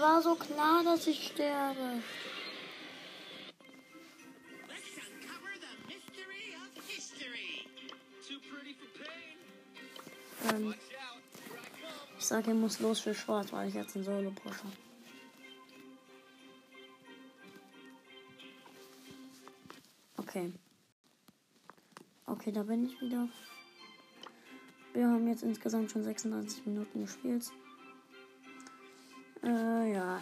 [0.05, 2.03] War so klar, dass ich sterbe.
[10.51, 10.75] Ähm,
[12.19, 14.67] ich sage, er muss los für Schwarz, weil ich jetzt ein Solo pushe.
[20.17, 20.53] Okay.
[22.27, 23.27] Okay, da bin ich wieder.
[24.93, 27.51] Wir haben jetzt insgesamt schon 36 Minuten gespielt.
[29.45, 30.19] Äh, ja.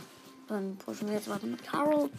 [0.48, 2.10] Dann pushen wir jetzt weiter mit Carol.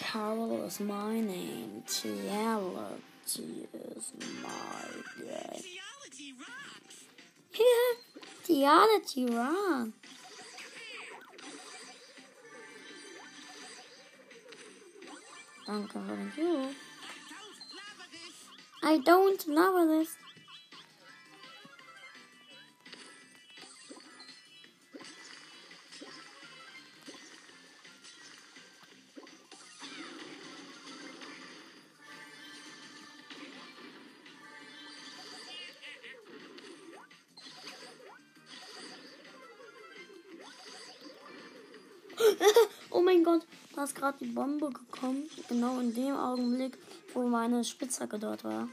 [0.00, 1.84] Carol is my name.
[2.04, 5.62] Reality is my game.
[8.44, 9.92] Theology Theology
[15.66, 16.74] Danke für den
[18.82, 20.16] I don't love this.
[43.98, 45.28] Gerade die Bombe gekommen.
[45.48, 46.78] Genau in dem Augenblick,
[47.12, 48.68] wo meine Spitzhacke dort war.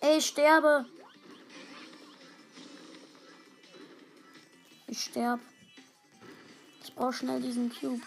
[0.00, 0.86] Ey, ich sterbe.
[4.86, 5.40] Ich sterb.
[6.82, 8.00] Ich brauche schnell diesen Cube.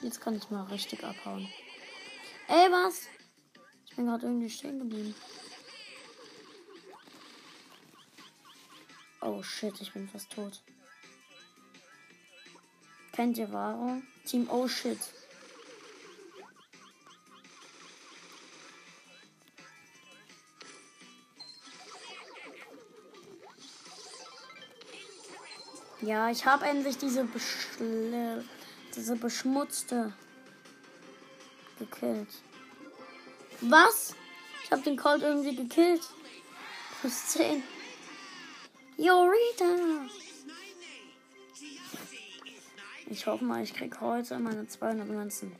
[0.00, 1.48] Jetzt kann ich mal richtig abhauen.
[2.48, 3.08] Ey, was?
[3.94, 5.14] Ich bin gerade irgendwie stehen geblieben.
[9.20, 10.60] Oh shit, ich bin fast tot.
[13.12, 14.02] Kennt ihr Varo?
[14.24, 14.98] Team Oh shit.
[26.00, 28.44] Ja, ich habe endlich diese beschle
[28.96, 30.12] diese beschmutzte
[31.78, 32.42] gekillt.
[33.60, 34.14] Was?
[34.64, 36.02] Ich habe den Colt irgendwie gekillt.
[37.00, 37.62] Plus 10.
[38.96, 39.64] Yorita.
[39.64, 41.12] Is my name.
[41.54, 45.52] Theology is my Ich hoffe mal, ich krieg heute meine 200 Münzen.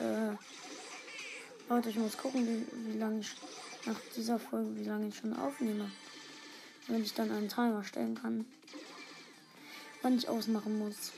[0.00, 0.34] Äh,
[1.68, 3.36] Leute, ich muss gucken, wie, wie lange ich
[3.84, 5.90] nach dieser Folge, wie lange ich schon aufnehme.
[6.90, 8.44] Wenn ich dann einen Timer stellen kann.
[10.02, 11.12] Wann ich ausmachen muss.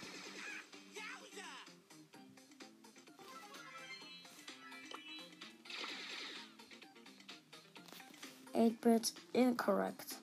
[8.52, 8.68] Yowza!
[8.68, 10.18] 8-Bit incorrect.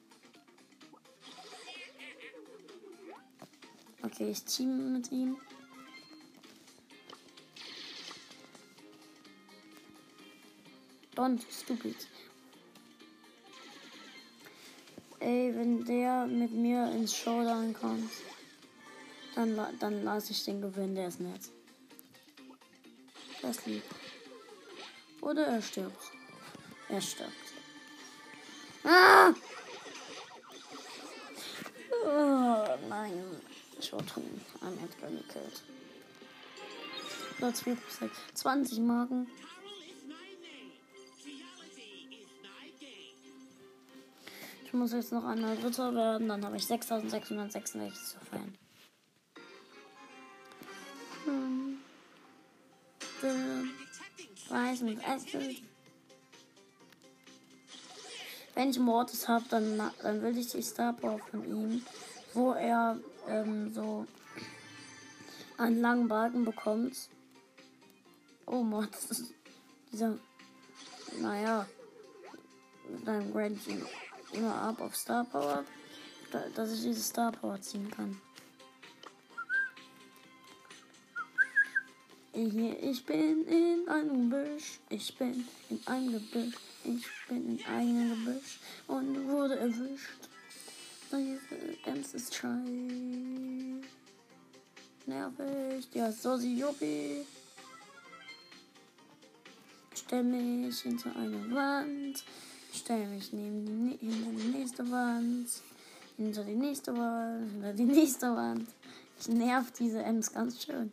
[4.04, 5.38] Okay, ich team mit ihm.
[11.16, 11.96] Don't stupid.
[15.30, 18.10] Ey, wenn der mit mir ins Showdown kommt,
[19.36, 21.42] dann, dann lasse ich den gewinnen, der ist nett.
[23.44, 23.84] Das lieb.
[25.22, 26.04] Oder er stirbt.
[26.88, 27.32] Er stirbt.
[28.84, 29.32] Ah!
[32.06, 33.24] Oh, nein.
[33.80, 34.24] Ich wurde von
[34.62, 35.62] einem Edgar gekillt.
[37.38, 38.18] Platz 4 plus 6.
[38.34, 39.28] 20 Marken.
[44.70, 46.28] Ich muss jetzt noch einmal Dritter werden.
[46.28, 48.56] Dann habe ich 6666 zu feiern.
[51.26, 51.80] Hm.
[54.48, 55.64] Weiß mit Acid.
[58.54, 61.84] Wenn ich Mortis habe, dann, dann will ich die Star Power von ihm,
[62.36, 64.06] wo er ähm, so
[65.58, 67.10] einen langen Balken bekommt.
[68.46, 69.34] Oh, ist
[69.92, 70.16] dieser,
[71.20, 71.66] naja,
[72.88, 73.84] mit einem Ranking
[74.34, 75.64] immer ab auf Star Power,
[76.32, 78.20] da, dass ich diese Star Power ziehen kann.
[82.32, 88.26] Hier, ich bin in einem Gebüsch, ich bin in einem Gebüsch, ich bin in einem
[88.26, 90.30] Gebüsch und wurde erwischt.
[91.86, 93.82] Ems ist scheiße.
[95.08, 97.26] Nervig, ja, so sie Juppie.
[99.96, 102.24] Stell mich hinter eine Wand,
[102.80, 105.50] stell mich neben die, hinter die nächste Wand,
[106.18, 108.70] hinter die nächste Wand, hinter die nächste Wand.
[109.20, 110.92] Ich nerv diese Ems ganz schön.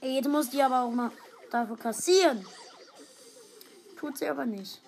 [0.00, 1.10] Ey, jetzt muss die aber auch mal
[1.50, 2.46] dafür kassieren.
[3.98, 4.80] Tut sie aber nicht.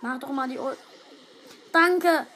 [0.00, 0.76] Mach doch mal die Ul
[1.72, 2.26] Danke.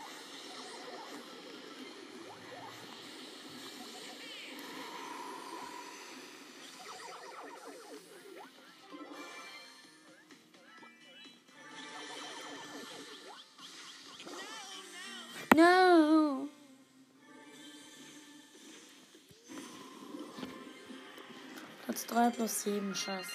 [21.99, 23.27] Platz 3 plus 7, Schatz.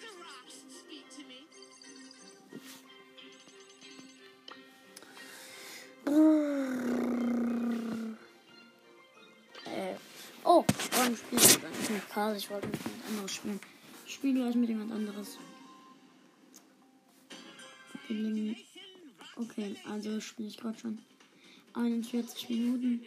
[0.00, 1.38] The rocks speak to me.
[9.64, 9.94] Äh.
[10.44, 12.36] Oh, ich nicht mit?
[12.36, 13.60] Ich wollte mit jemand anderes spielen.
[14.06, 15.38] Ich spiele gleich mit jemand anderes.
[19.36, 20.98] Okay, also spiele ich gerade schon
[21.72, 23.06] 41 Minuten.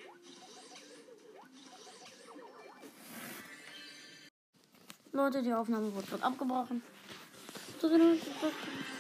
[5.24, 6.84] Leute, die Aufnahme wurde gerade abgebrochen.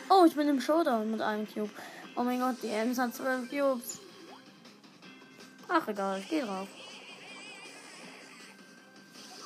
[0.07, 1.69] Oh, ich bin im Showdown mit einem Cube.
[2.15, 3.99] Oh mein Gott, die Ems hat 12 Cubes.
[5.67, 6.69] Ach egal, ich gehe drauf.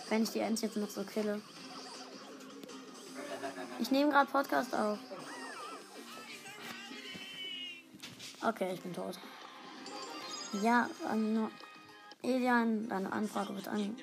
[0.09, 1.41] Wenn ich die Ents jetzt noch so kille.
[3.79, 4.99] Ich nehme gerade Podcast auf.
[8.45, 9.17] Okay, ich bin tot.
[10.61, 11.49] Ja, an
[12.21, 13.97] Elian, deine Anfrage wird an.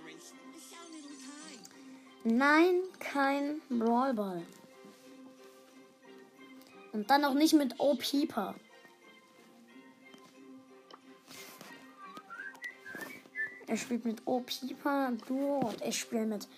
[2.24, 4.42] Nein, kein Brawlball.
[6.92, 8.54] Und dann auch nicht mit O-Pieper.
[13.66, 16.48] Er spielt mit O-Pieper, Duo und ich spiele mit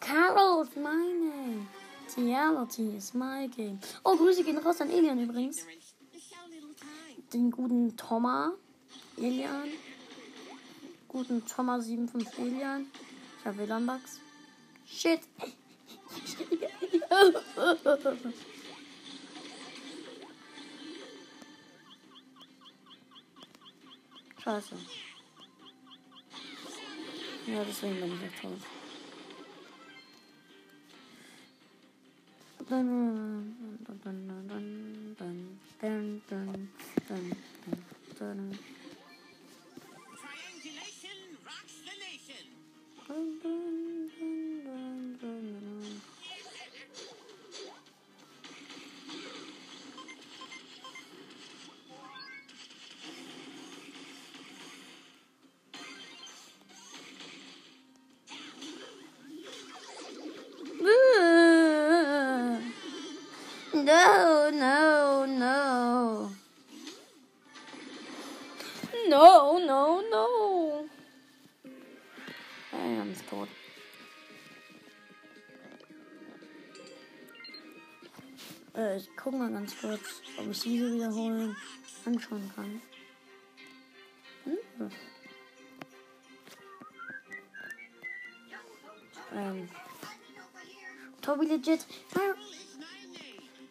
[0.00, 1.66] Carol is my name.
[2.16, 3.78] Reality is my game.
[4.02, 5.66] Oh, Grüße gehen raus an Elian übrigens.
[7.32, 8.52] Den guten Thomas.
[9.18, 9.68] Elian.
[11.06, 12.86] Guten Thomas 75 Elian.
[13.38, 14.20] Ich habe WLAN-Bugs.
[14.92, 15.20] Shit.
[24.42, 24.74] Scheiße.
[27.46, 28.58] Ja, deswegen bin ich jetzt tot.
[32.68, 32.86] Dun,
[33.84, 34.00] dun,
[38.18, 38.58] dun,
[78.96, 81.56] Ich guck mal ganz kurz, ob ich diese wiederholen
[82.04, 82.82] anschauen kann.
[84.44, 84.90] Hm?
[89.34, 89.68] Ähm.
[91.20, 91.86] Toby legit.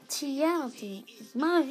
[0.08, 1.64] TLT is my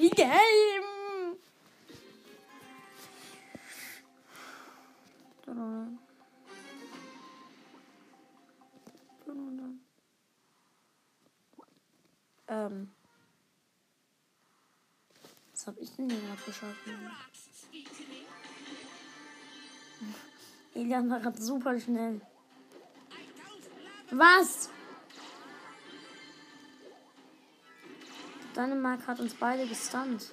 [16.49, 16.79] geschafft?
[20.75, 22.21] Elian war gerade super schnell.
[24.11, 24.71] Was?
[28.57, 30.33] Dänemark hat uns beide gestunt.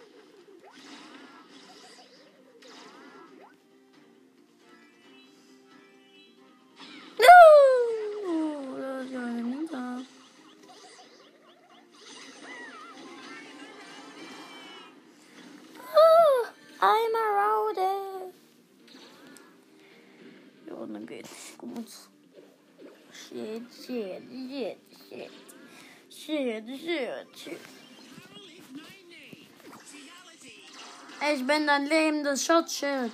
[31.34, 33.12] Ich bin dein lebendes Schutzschild.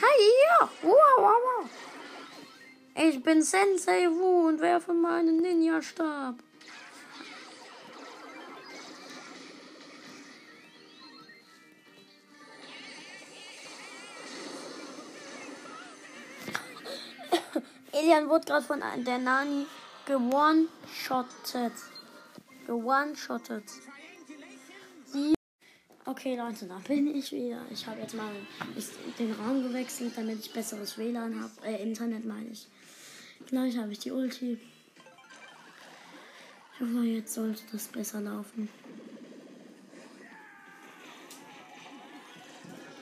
[0.00, 0.68] Hi, ja.
[0.82, 1.68] Wow, wow, wow.
[2.94, 6.36] Ich bin Sensei Wu und werfe meinen Ninja-Stab.
[17.92, 19.66] Elian wurde gerade von der Nani
[20.06, 21.72] gewone-shottet.
[22.76, 23.64] Gewone-shottet.
[25.04, 25.34] Sie-
[26.06, 27.64] Okay, Leute, da bin ich wieder.
[27.70, 28.32] Ich habe jetzt mal
[29.18, 31.52] den Raum gewechselt, damit ich besseres WLAN habe.
[31.66, 32.66] Äh, Internet meine ich.
[33.46, 34.58] Gleich habe ich die Ulti.
[36.74, 38.68] Ich hoffe, jetzt sollte das besser laufen.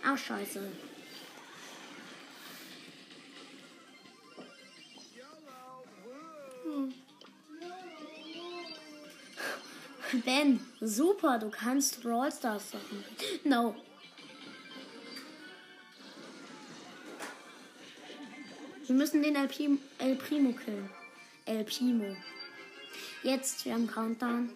[0.04, 0.60] Ach, scheiße.
[10.33, 13.05] Ben, super, du kannst Brawl Stars Sachen.
[13.43, 13.74] No.
[18.87, 20.89] Wir müssen den El, Prim El Primo killen.
[21.47, 22.16] El Primo.
[23.24, 24.53] Jetzt, wir haben Countdown.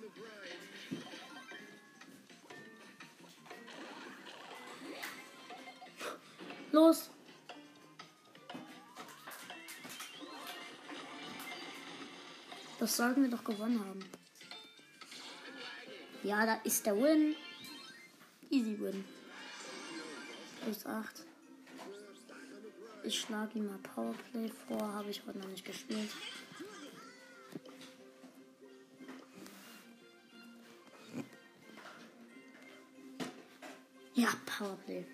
[6.71, 7.11] Los.
[12.79, 14.24] Das sollten wir doch gewonnen haben.
[16.25, 17.37] Ja, da ist der Win.
[18.49, 19.05] Easy Win.
[20.63, 21.23] Plus 8.
[23.05, 24.81] Ich schlage ihm mal Powerplay vor.
[24.81, 26.11] Habe ich heute noch nicht gespielt.
[34.15, 35.05] Ja, Powerplay.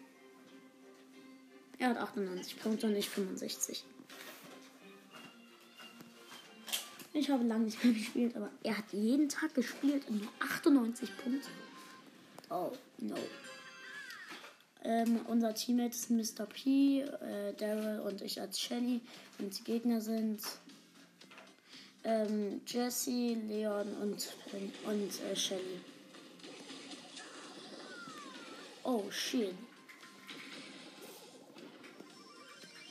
[1.79, 3.85] Er hat 98 Punkte und ich 65.
[7.21, 11.11] Ich habe lange nicht mehr gespielt, aber er hat jeden Tag gespielt und nur 98
[11.18, 11.51] Punkte.
[12.49, 13.14] Oh, no.
[14.83, 16.47] Ähm, unser Teammate ist Mr.
[16.47, 19.03] P, äh, Daryl und ich als Shelly.
[19.39, 20.41] Und die Gegner sind
[22.05, 24.35] ähm, Jesse, Leon und,
[24.87, 25.79] und äh, Shelly.
[28.83, 29.55] Oh, shit.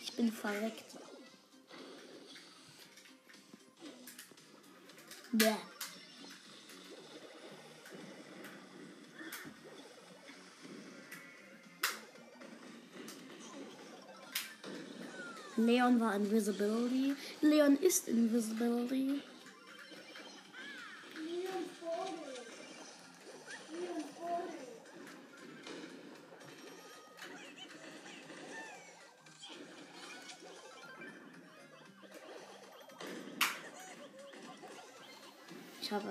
[0.03, 0.88] Ich bin verreckt.
[5.31, 5.55] Bäh.
[15.57, 17.15] Leon war Invisibility.
[17.41, 19.21] Leon ist Invisibility.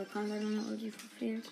[0.09, 1.51] Erkannt, wenn meine Ulti verfehlt.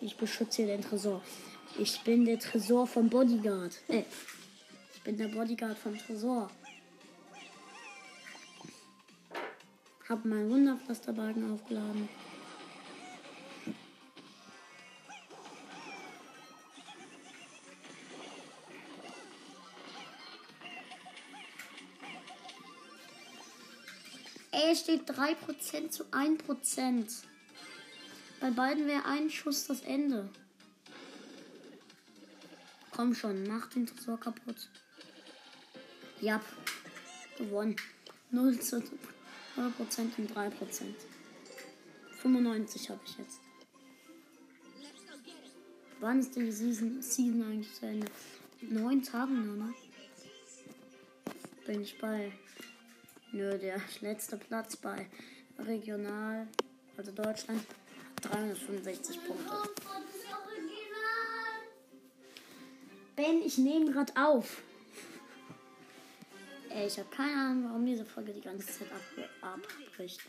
[0.00, 1.22] Ich beschütze den Tresor.
[1.78, 3.78] Ich bin der Tresor vom Bodyguard.
[3.88, 4.04] Äh,
[4.94, 6.50] ich bin der Bodyguard vom Tresor.
[10.08, 12.08] Hab meinen Wunderpflasterbalken aufgeladen.
[24.72, 27.22] Es steht 3% zu 1%.
[28.40, 30.28] Bei beiden wäre ein Schuss das Ende.
[32.90, 34.68] Komm schon, mach den Tresor kaputt.
[36.20, 36.40] Ja,
[37.36, 37.76] gewonnen.
[38.30, 38.82] 0 zu 0%
[39.56, 40.50] und 3%.
[42.22, 43.40] 95 habe ich jetzt.
[46.00, 48.06] Wann ist die Season, Season eigentlich zu Ende?
[48.62, 49.74] Neun Tagen nur noch.
[51.66, 52.32] Bin ich bei.
[53.34, 55.06] Nö, der letzte Platz bei
[55.58, 56.46] Regional,
[56.98, 59.50] also Deutschland, hat 365 Punkte.
[63.16, 64.62] Ben, ich nehme gerade auf.
[66.68, 70.20] Ey, ich habe keine Ahnung, warum diese Folge die ganze Zeit ab abbricht.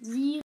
[0.00, 0.42] Sie.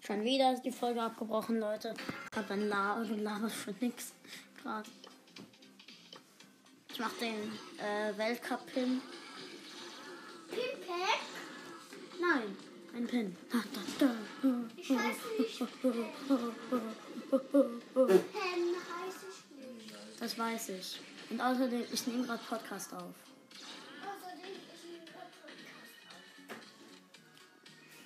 [0.00, 1.92] Schon wieder ist die Folge abgebrochen, Leute.
[2.34, 4.12] Hab dann la gelabert für nix.
[4.62, 4.88] Gerade.
[6.90, 9.02] Ich mach den äh, Weltcup-Pin.
[10.48, 11.31] Pimpek?
[12.22, 12.56] Nein,
[12.94, 13.36] ein.
[14.76, 15.58] Ich weiß nicht.
[15.58, 15.98] Pen
[19.00, 19.94] heißt ich nicht.
[20.20, 21.00] Das weiß ich.
[21.30, 23.02] Und außerdem, ich nehme gerade Podcast auf.
[23.02, 24.54] Außerdem
[25.06, 25.56] Podcast.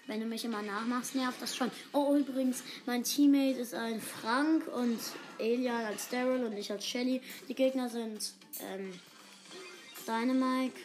[0.07, 1.71] Wenn du mich immer nachmachst, nervt das schon.
[1.93, 4.99] Oh, übrigens, mein Teammate ist ein Frank und
[5.39, 7.21] Elian als Daryl und ich als Shelly.
[7.49, 8.99] Die Gegner sind ähm,
[10.07, 10.79] Dynamite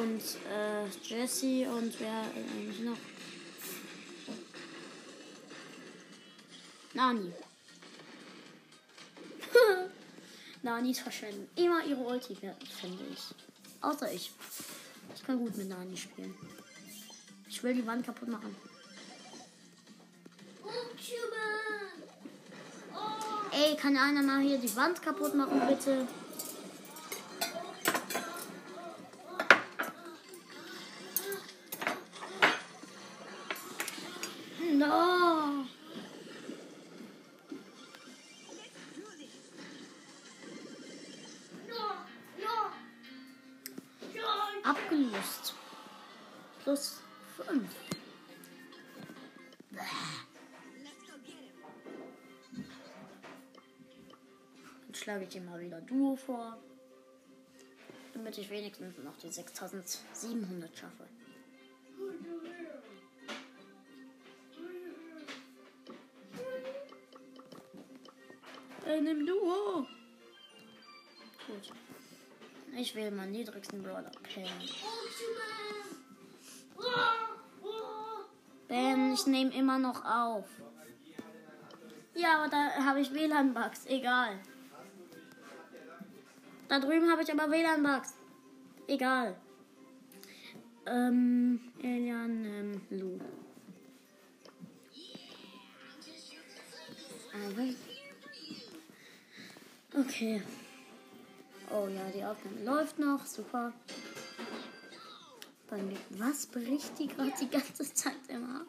[0.00, 2.98] und äh, Jesse und wer eigentlich noch?
[6.94, 7.32] Nani.
[10.62, 13.20] Nanis verschwenden immer ihre Ulti, finde ich.
[13.80, 14.32] Außer ich.
[15.14, 16.34] Ich kann gut mit Nani spielen.
[17.48, 18.54] Ich will die Wand kaputt machen.
[20.64, 20.68] Oh,
[23.52, 26.06] Ey, kann einer mal hier die Wand kaputt machen, bitte?
[55.08, 56.58] Schlage ich dir mal wieder Duo vor.
[58.12, 61.08] Damit ich wenigstens noch die 6700 schaffe.
[68.86, 69.86] Äh, nimm Duo.
[71.46, 71.72] Gut.
[72.76, 74.12] Ich wähle meinen niedrigsten Brawler.
[74.34, 74.46] Pen.
[78.68, 80.44] Ben, ich nehme immer noch auf.
[82.14, 83.86] Ja, aber da habe ich WLAN-Bugs.
[83.86, 84.38] Egal.
[86.68, 88.14] Da drüben habe ich aber WLAN-Bugs.
[88.86, 89.36] Egal.
[90.86, 93.18] Ähm, Elian, ähm, Lu.
[99.94, 100.42] Okay.
[101.70, 103.24] Oh ja, die Aufnahme läuft noch.
[103.26, 103.72] Super.
[105.68, 105.98] Bei mir.
[106.10, 108.66] Was bricht die gerade die ganze Zeit immer ab?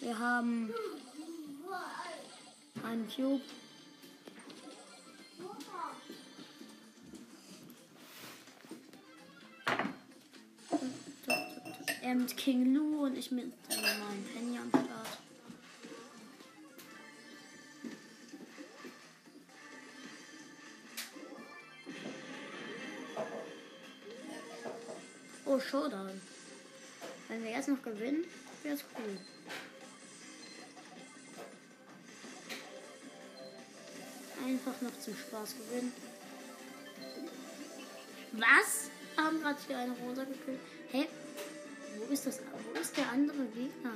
[0.00, 0.72] Wir haben
[2.92, 3.40] einen Cube.
[12.02, 15.18] Er mit King Lou und ich mit der normalen Penny am Start.
[25.46, 26.20] Oh, Showdown.
[27.28, 28.24] Wenn wir jetzt noch gewinnen,
[28.62, 29.16] wäre es cool.
[35.02, 35.92] Zum Spaß gewinnen.
[38.32, 38.90] Was?
[39.16, 40.60] Haben gerade hier eine Rosa gekillt.
[40.90, 41.08] Hä?
[41.98, 42.40] Wo ist das?
[42.40, 43.92] Wo ist der andere Gegner?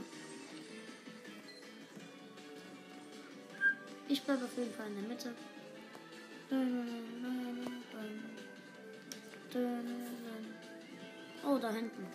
[4.09, 5.35] Ich bleibe auf jeden Fall in der Mitte.
[11.45, 12.07] Oh, da hinten.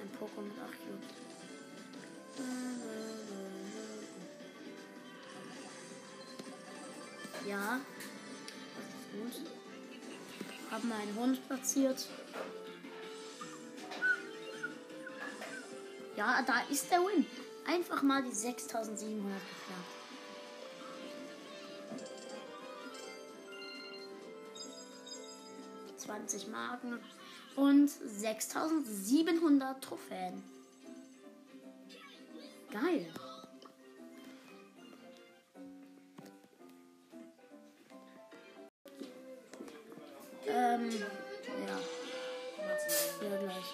[0.00, 1.14] Ein Pokémon mit 8 Cubes.
[7.46, 7.80] Ja,
[9.16, 9.42] gut.
[10.70, 12.06] Haben einen Hund platziert.
[16.16, 17.26] Ja, da ist der Win.
[17.66, 19.92] Einfach mal die 6700 geklappt.
[26.06, 27.00] ...20 Marken
[27.56, 30.40] und 6700 Trophäen.
[32.70, 33.12] Geil.
[40.66, 41.78] Ähm, ja.
[43.28, 43.66] Ja, gleich.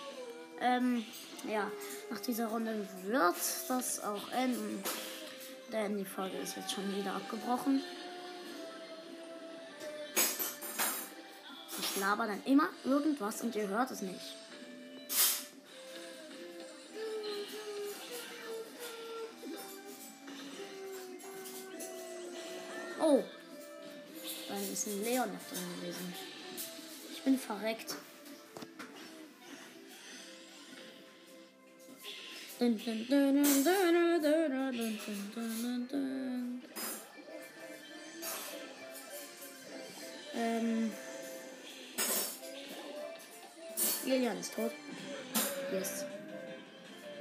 [0.61, 1.05] Ähm,
[1.49, 1.70] ja,
[2.11, 3.36] nach dieser Runde wird
[3.68, 4.82] das auch enden.
[5.72, 7.82] Denn die Folge ist jetzt schon wieder abgebrochen.
[11.78, 14.36] Ich laber dann immer irgendwas und ihr hört es nicht.
[23.01, 23.22] Oh,
[24.49, 26.14] da ist ein Leon noch drin gewesen.
[27.22, 27.94] Ich bin verreckt.
[32.58, 33.36] Dun, dun, dun,
[40.34, 40.90] ähm.
[44.04, 44.72] Lilian ist tot.
[45.72, 46.04] Yes.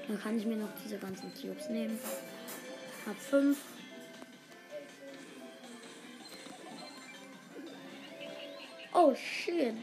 [0.08, 2.00] Dann kann ich mir noch diese ganzen Cubes nehmen.
[3.06, 3.60] Hab fünf.
[9.12, 9.76] Oh shit.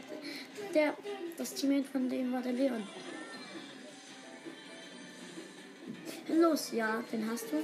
[0.73, 0.95] Der,
[1.37, 2.87] das Teammate von dem war der Leon.
[6.27, 7.57] Los, ja, den hast du.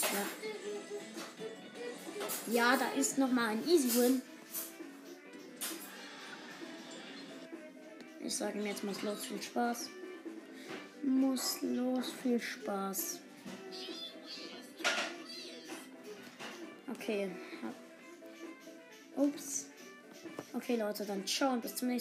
[0.00, 0.26] Ja.
[2.52, 4.22] Ja, da ist noch mal ein Easy Win.
[8.20, 9.90] Ich sage ihm jetzt muss los, viel Spaß.
[11.02, 13.20] Muss los, viel Spaß.
[16.90, 17.30] Okay.
[19.22, 19.66] Ups.
[20.52, 22.00] Okay, Leute, dann ciao und bis zum nächsten Mal.